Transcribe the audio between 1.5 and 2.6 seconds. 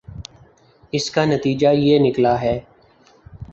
یہ نکلا ہے